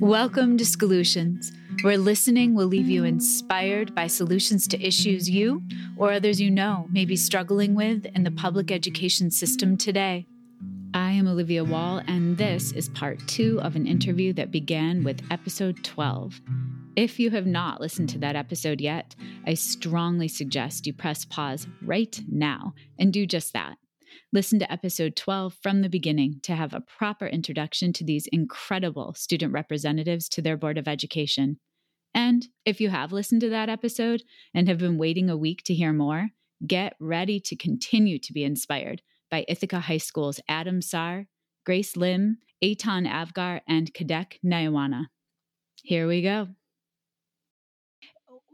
[0.00, 1.50] Welcome to Schoolutions,
[1.82, 5.60] where listening will leave you inspired by solutions to issues you
[5.96, 10.28] or others you know may be struggling with in the public education system today.
[10.94, 15.20] I am Olivia Wall, and this is part two of an interview that began with
[15.32, 16.40] episode 12.
[16.94, 21.66] If you have not listened to that episode yet, I strongly suggest you press pause
[21.82, 23.78] right now and do just that.
[24.30, 29.14] Listen to episode 12 from the beginning to have a proper introduction to these incredible
[29.14, 31.58] student representatives to their Board of Education.
[32.12, 34.22] And if you have listened to that episode
[34.52, 36.28] and have been waiting a week to hear more,
[36.66, 39.00] get ready to continue to be inspired
[39.30, 41.26] by Ithaca High School's Adam Saar,
[41.64, 45.06] Grace Lim, Aitan Avgar, and Kadek Nawiana.
[45.82, 46.48] Here we go.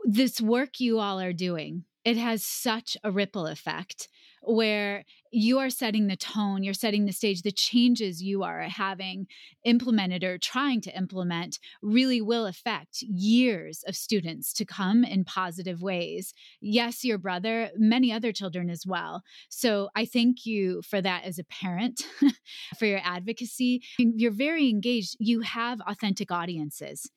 [0.04, 4.08] This work you all are doing, it has such a ripple effect
[4.46, 7.42] where you are setting the tone, you're setting the stage.
[7.42, 9.26] The changes you are having
[9.64, 15.82] implemented or trying to implement really will affect years of students to come in positive
[15.82, 16.34] ways.
[16.60, 19.22] Yes, your brother, many other children as well.
[19.48, 22.02] So I thank you for that as a parent,
[22.78, 23.82] for your advocacy.
[23.98, 25.16] You're very engaged.
[25.18, 27.10] You have authentic audiences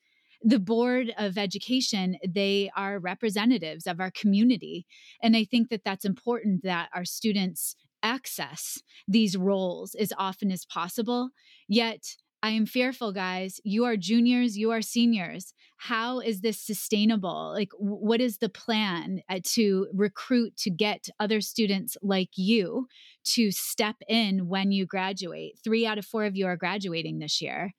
[0.43, 4.85] the board of education they are representatives of our community
[5.21, 10.65] and i think that that's important that our students access these roles as often as
[10.65, 11.29] possible
[11.67, 12.03] yet
[12.43, 13.59] I am fearful, guys.
[13.63, 15.53] You are juniors, you are seniors.
[15.77, 17.51] How is this sustainable?
[17.53, 22.87] Like, what is the plan uh, to recruit to get other students like you
[23.25, 25.59] to step in when you graduate?
[25.63, 27.73] Three out of four of you are graduating this year.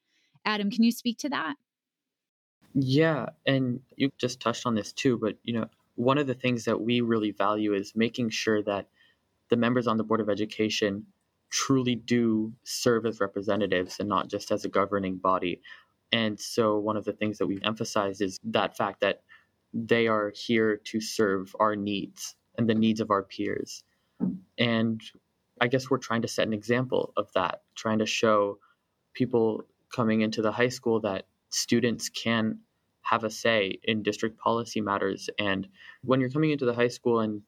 [0.45, 1.55] Adam, can you speak to that?
[2.81, 6.65] Yeah, and you just touched on this too, but you know, one of the things
[6.67, 8.87] that we really value is making sure that
[9.49, 11.07] the members on the Board of Education
[11.51, 15.61] truly do serve as representatives and not just as a governing body.
[16.13, 19.23] And so one of the things that we emphasize is that fact that
[19.75, 23.83] they are here to serve our needs and the needs of our peers.
[24.57, 25.03] And
[25.61, 28.59] I guess we're trying to set an example of that, trying to show
[29.15, 32.61] people coming into the high school that students can
[33.09, 35.31] have a say in district policy matters.
[35.39, 35.69] And
[36.03, 37.43] when you're coming into the high school and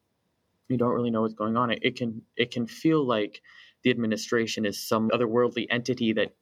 [0.69, 3.43] you don't really know what's going on, it, it can it can feel like
[3.83, 6.35] the administration is some otherworldly entity that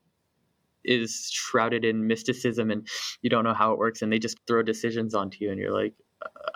[0.84, 2.86] is shrouded in mysticism and
[3.22, 5.72] you don't know how it works and they just throw decisions onto you and you're
[5.72, 5.92] like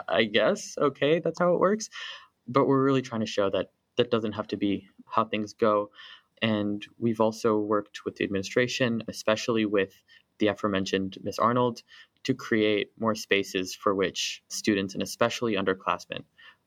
[0.09, 1.91] i guess okay that's how it works
[2.47, 5.91] but we're really trying to show that that doesn't have to be how things go
[6.41, 9.93] and we've also worked with the administration especially with
[10.39, 11.83] the aforementioned Miss Arnold
[12.25, 16.23] to create more spaces for which students and especially underclassmen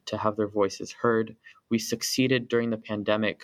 [0.05, 1.35] to have their voices heard.
[1.69, 3.43] We succeeded during the pandemic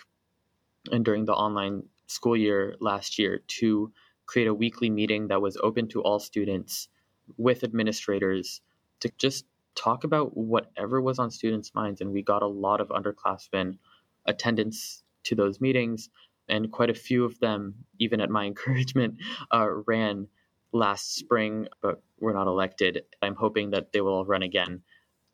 [0.90, 3.92] and during the online school year last year to
[4.26, 6.88] create a weekly meeting that was open to all students
[7.36, 8.60] with administrators
[9.00, 12.00] to just talk about whatever was on students' minds.
[12.00, 13.78] And we got a lot of underclassmen
[14.26, 16.10] attendance to those meetings
[16.48, 19.16] and quite a few of them, even at my encouragement,
[19.50, 20.28] uh, ran
[20.72, 23.04] last spring, but were not elected.
[23.20, 24.82] I'm hoping that they will run again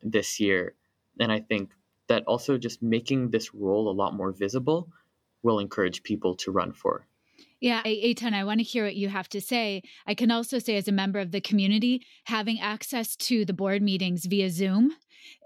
[0.01, 0.75] this year.
[1.19, 1.71] And I think
[2.07, 4.89] that also just making this role a lot more visible
[5.43, 7.07] will encourage people to run for.
[7.61, 9.83] Yeah, Aitan, I want to hear what you have to say.
[10.07, 13.81] I can also say, as a member of the community, having access to the board
[13.81, 14.93] meetings via Zoom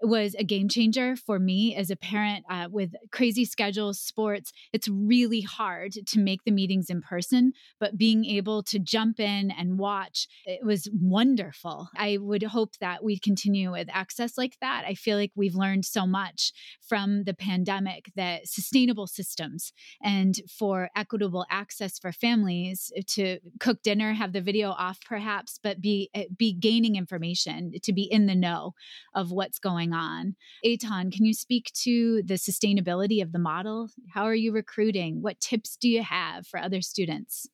[0.02, 4.52] was a game changer for me as a parent uh, with crazy schedules, sports.
[4.72, 9.52] It's really hard to make the meetings in person, but being able to jump in
[9.52, 11.90] and watch, it was wonderful.
[11.96, 14.84] I would hope that we continue with access like that.
[14.88, 16.52] I feel like we've learned so much
[16.88, 24.12] from the pandemic that sustainable systems and for equitable access for families to cook dinner,
[24.12, 28.36] have the video off perhaps, but be eh, be gaining information to be in the
[28.36, 28.74] know
[29.16, 30.36] of what's going on.
[30.66, 33.88] Aitan, can you speak to the sustainability of the model?
[34.14, 35.22] How are you recruiting?
[35.22, 37.48] What tips do you have for other students?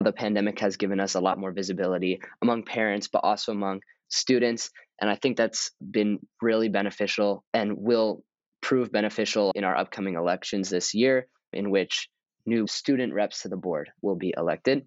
[0.00, 4.70] The pandemic has given us a lot more visibility among parents, but also among students.
[5.00, 8.22] And I think that's been really beneficial and will
[8.60, 12.10] prove beneficial in our upcoming elections this year, in which
[12.50, 14.78] new student reps to the board will be elected.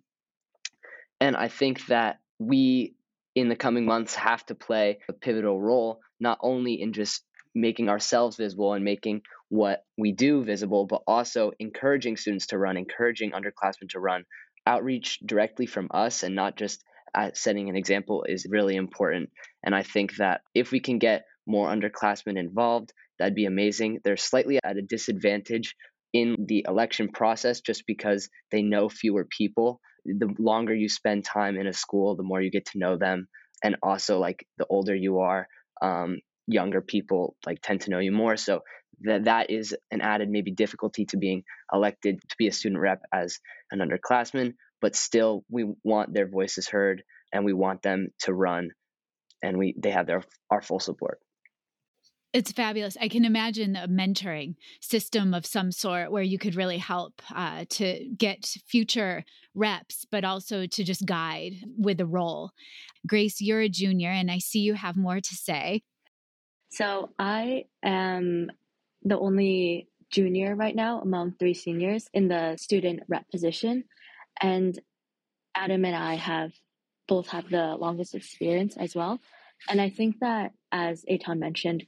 [1.20, 2.96] And I think that we
[3.34, 7.24] in the coming months have to play a pivotal role, not only in just
[7.56, 12.78] making ourselves visible and making what we do visible, but also encouraging students to run,
[12.78, 14.26] encouraging underclassmen to run.
[14.66, 16.84] Outreach directly from us and not just
[17.34, 19.30] setting an example is really important.
[19.64, 24.00] And I think that if we can get more underclassmen involved, that'd be amazing.
[24.04, 25.76] They're slightly at a disadvantage
[26.14, 31.58] in the election process just because they know fewer people the longer you spend time
[31.58, 33.28] in a school, the more you get to know them.
[33.64, 35.48] And also, like the older you are,
[35.82, 38.36] um, younger people like tend to know you more.
[38.36, 38.62] So
[39.02, 41.44] that that is an added maybe difficulty to being
[41.74, 43.40] elected to be a student rep as
[43.72, 44.54] an underclassman.
[44.82, 48.72] But still, we want their voices heard, and we want them to run,
[49.44, 51.20] and we they have their our full support.
[52.34, 52.98] It's fabulous.
[53.00, 57.66] I can imagine a mentoring system of some sort where you could really help uh,
[57.70, 62.50] to get future reps, but also to just guide with a role.
[63.06, 65.84] Grace, you're a junior, and I see you have more to say.
[66.70, 68.52] So I am
[69.04, 73.84] the only junior right now among three seniors in the student rep position.
[74.42, 74.80] And
[75.54, 76.52] Adam and I have
[77.08, 79.20] both have the longest experience as well.
[79.70, 81.86] And I think that, as Aitan mentioned,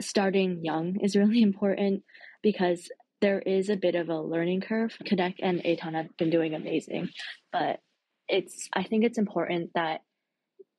[0.00, 2.02] starting young is really important
[2.42, 2.88] because
[3.20, 4.96] there is a bit of a learning curve.
[5.04, 7.08] Kadek and Aitan have been doing amazing,
[7.52, 7.80] but
[8.28, 10.00] it's I think it's important that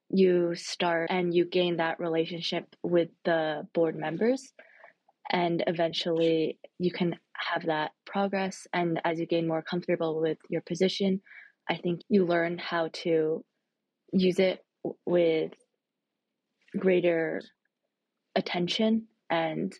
[0.09, 4.53] you start and you gain that relationship with the board members
[5.31, 10.61] and eventually you can have that progress and as you gain more comfortable with your
[10.61, 11.21] position
[11.69, 13.43] i think you learn how to
[14.13, 14.63] use it
[15.05, 15.51] with
[16.77, 17.41] greater
[18.35, 19.73] attention and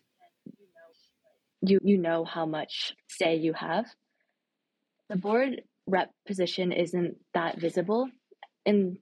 [1.62, 3.86] you you know how much say you have
[5.08, 8.08] the board rep position isn't that visible
[8.64, 8.98] in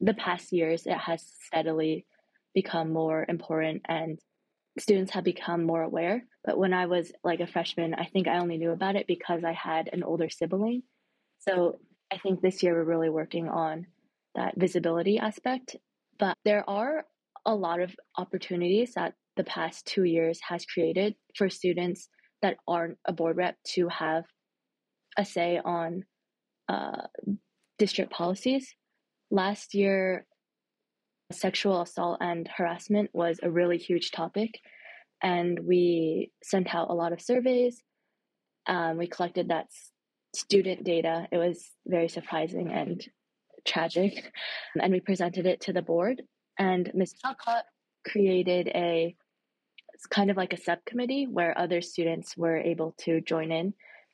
[0.00, 2.06] the past years it has steadily
[2.54, 4.18] become more important and
[4.78, 6.24] students have become more aware.
[6.44, 9.44] But when I was like a freshman, I think I only knew about it because
[9.44, 10.82] I had an older sibling.
[11.40, 11.78] So
[12.10, 13.86] I think this year we're really working on
[14.34, 15.76] that visibility aspect.
[16.18, 17.04] But there are
[17.44, 22.08] a lot of opportunities that the past two years has created for students
[22.42, 24.24] that aren't a board rep to have
[25.16, 26.04] a say on
[26.68, 27.06] uh,
[27.78, 28.74] district policies.
[29.30, 30.26] Last year,
[31.32, 34.60] sexual assault and harassment was a really huge topic.
[35.22, 37.82] And we sent out a lot of surveys.
[38.66, 39.66] Um, we collected that
[40.34, 41.26] student data.
[41.30, 43.04] It was very surprising and
[43.64, 44.32] tragic.
[44.80, 46.22] And we presented it to the board.
[46.58, 47.14] And Ms.
[47.14, 47.64] Talcott
[48.04, 49.16] created a
[49.94, 53.72] it's kind of like a subcommittee where other students were able to join in.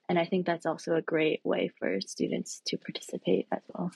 [0.08, 3.90] And I think that's also a great way for students to participate as well.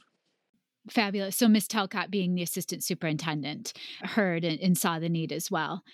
[0.89, 1.37] Fabulous.
[1.37, 3.73] So, Miss Talcott, being the assistant superintendent,
[4.03, 5.85] heard and, and saw the need as well.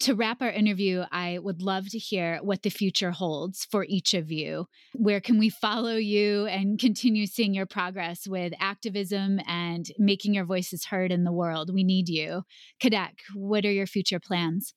[0.00, 4.12] To wrap our interview, I would love to hear what the future holds for each
[4.12, 4.66] of you.
[4.92, 10.46] Where can we follow you and continue seeing your progress with activism and making your
[10.46, 11.72] voices heard in the world?
[11.72, 12.42] We need you.
[12.82, 14.74] Kadek, what are your future plans?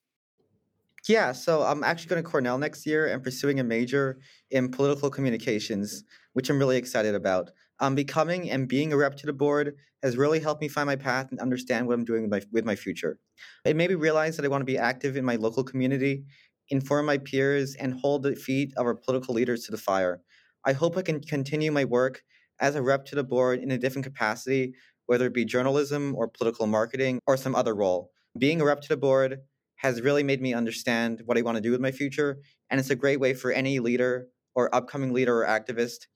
[1.08, 4.20] Yeah, so I'm actually going to Cornell next year and pursuing a major
[4.52, 6.04] in political communications,
[6.34, 7.50] which I'm really excited about.
[7.80, 10.96] Um, becoming and being a rep to the board has really helped me find my
[10.96, 13.20] path and understand what I'm doing with my, with my future.
[13.66, 16.24] It made me realize that I want to be active in my local community,
[16.70, 20.22] inform my peers, and hold the feet of our political leaders to the fire.
[20.66, 22.24] I hope I can continue my work
[22.60, 24.74] as a rep to the board in a different capacity,
[25.06, 28.12] whether it be journalism or political marketing or some other role.
[28.38, 29.40] Being a rep to the board
[29.78, 32.40] has really made me understand what I want to do with my future,
[32.70, 36.08] and it's a great way for any leader or upcoming leader or activist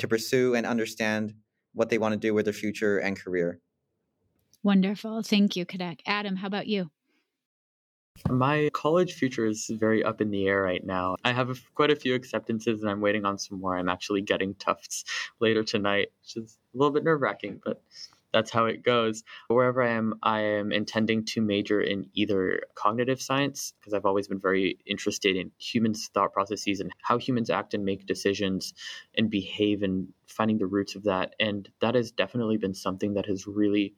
[0.00, 1.34] to pursue and understand
[1.74, 3.60] what they want to do with their future and career.
[4.62, 5.22] Wonderful.
[5.22, 6.00] Thank you, Kadek.
[6.06, 6.90] Adam, how about you?
[8.28, 11.16] My college future is very up in the air right now.
[11.24, 13.76] I have a, quite a few acceptances and I'm waiting on some more.
[13.76, 15.04] I'm actually getting Tufts
[15.40, 17.82] later tonight, which is a little bit nerve wracking, but
[18.32, 19.22] that's how it goes.
[19.48, 24.28] Wherever I am, I am intending to major in either cognitive science, because I've always
[24.28, 28.74] been very interested in humans' thought processes and how humans act and make decisions
[29.16, 31.34] and behave and finding the roots of that.
[31.40, 33.94] And that has definitely been something that has really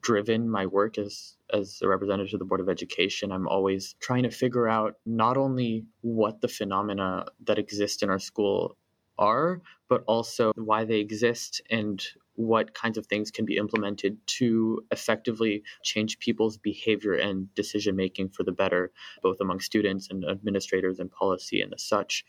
[0.00, 4.22] driven my work as as a representative of the board of education i'm always trying
[4.22, 8.76] to figure out not only what the phenomena that exist in our school
[9.18, 12.04] are but also why they exist and
[12.40, 18.30] what kinds of things can be implemented to effectively change people's behavior and decision making
[18.30, 18.90] for the better,
[19.22, 22.24] both among students and administrators and policy and the such.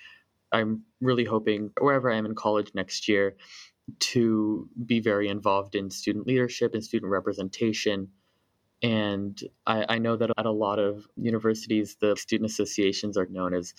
[0.52, 3.38] I'm really hoping wherever I am in college next year
[4.00, 8.10] to be very involved in student leadership and student representation.
[8.84, 13.54] And I, I know that at a lot of universities, the student associations are known
[13.54, 13.74] as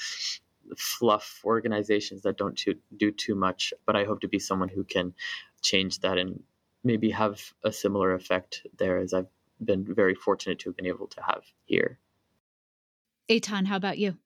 [0.76, 3.73] fluff organizations that don't too, do too much.
[3.87, 5.14] But I hope to be someone who can
[5.62, 6.43] change that and
[6.85, 9.29] maybe have a similar effect there as I've
[9.62, 11.99] been very fortunate to have been able to have here.
[13.31, 14.17] Aitan, how about you?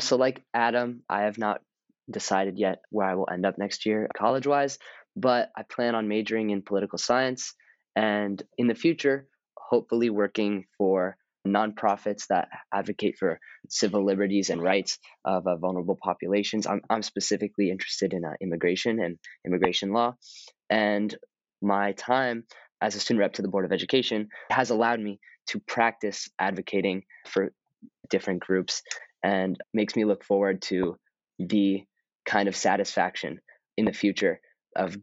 [0.00, 1.62] So, like Adam, I have not
[2.10, 4.78] decided yet where I will end up next year college wise,
[5.16, 7.54] but I plan on majoring in political science
[7.96, 9.26] and in the future,
[9.56, 11.16] hopefully working for
[11.48, 16.66] nonprofits that advocate for civil liberties and rights of uh, vulnerable populations.
[16.66, 20.14] I'm, I'm specifically interested in uh, immigration and immigration law.
[20.70, 21.14] And
[21.60, 22.44] my time
[22.80, 27.02] as a student rep to the Board of Education has allowed me to practice advocating
[27.26, 27.52] for
[28.10, 28.82] different groups
[29.22, 30.96] and makes me look forward to
[31.38, 31.82] the
[32.24, 33.40] kind of satisfaction
[33.76, 34.40] in the future
[34.76, 34.96] of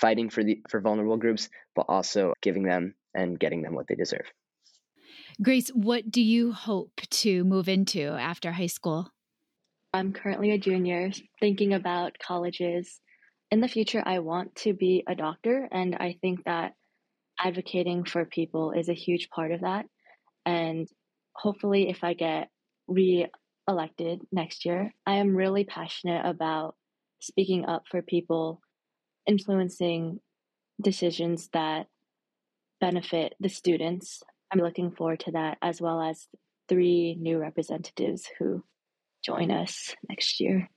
[0.00, 3.94] fighting for the for vulnerable groups but also giving them and getting them what they
[3.94, 4.30] deserve.
[5.42, 9.10] Grace, what do you hope to move into after high school?
[9.94, 13.00] I'm currently a junior thinking about colleges.
[13.50, 16.74] In the future, I want to be a doctor, and I think that
[17.38, 19.86] advocating for people is a huge part of that.
[20.46, 20.88] And
[21.34, 22.48] hopefully, if I get
[22.88, 23.26] re
[23.68, 26.74] elected next year, I am really passionate about
[27.20, 28.60] speaking up for people,
[29.26, 30.20] influencing
[30.80, 31.86] decisions that
[32.80, 34.22] benefit the students.
[34.52, 36.28] I'm looking forward to that, as well as
[36.68, 38.62] three new representatives who
[39.24, 40.68] join us next year.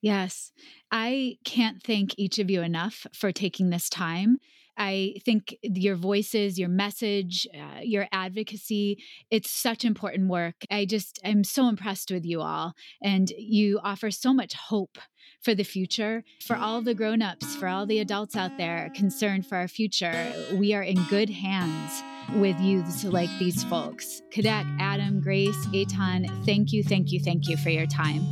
[0.00, 0.50] Yes,
[0.90, 4.38] I can't thank each of you enough for taking this time
[4.76, 10.54] I think your voices, your message, uh, your advocacy, it's such important work.
[10.70, 12.74] I just, I'm so impressed with you all.
[13.02, 14.98] And you offer so much hope
[15.42, 16.24] for the future.
[16.40, 20.72] For all the grown-ups, for all the adults out there concerned for our future, we
[20.72, 22.02] are in good hands
[22.34, 24.22] with youths like these folks.
[24.30, 28.22] Kadek, Adam, Grace, Aitan, thank you, thank you, thank you for your time.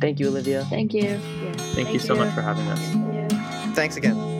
[0.00, 0.64] Thank you, Olivia.
[0.64, 1.02] Thank you.
[1.02, 1.18] Yeah.
[1.18, 2.20] Thank, thank, you so you.
[2.20, 3.76] much for having us.
[3.76, 4.31] Thanks again.